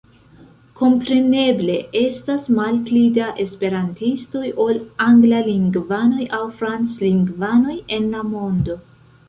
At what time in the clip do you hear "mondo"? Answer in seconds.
8.35-8.83